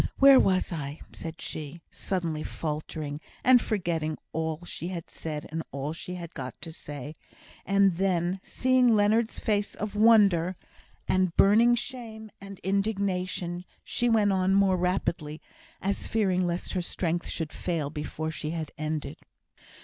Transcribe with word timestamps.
Where 0.17 0.39
was 0.39 0.71
I?" 0.71 0.99
said 1.13 1.39
she, 1.39 1.79
suddenly 1.91 2.41
faltering, 2.41 3.21
and 3.43 3.61
forgetting 3.61 4.17
all 4.33 4.65
she 4.65 4.87
had 4.87 5.11
said 5.11 5.45
and 5.51 5.61
all 5.71 5.93
she 5.93 6.15
had 6.15 6.33
got 6.33 6.59
to 6.61 6.71
say; 6.71 7.15
and 7.67 7.97
then, 7.97 8.39
seeing 8.41 8.95
Leonard's 8.95 9.37
face 9.37 9.75
of 9.75 9.93
wonder, 9.95 10.55
and 11.07 11.37
burning 11.37 11.75
shame 11.75 12.31
and 12.41 12.57
indignation, 12.63 13.63
she 13.83 14.09
went 14.09 14.31
on 14.33 14.55
more 14.55 14.75
rapidly, 14.75 15.39
as 15.83 16.07
fearing 16.07 16.47
lest 16.47 16.73
her 16.73 16.81
strength 16.81 17.27
should 17.27 17.53
fail 17.53 17.91
before 17.91 18.31
she 18.31 18.49
had 18.49 18.71
ended. 18.79 19.17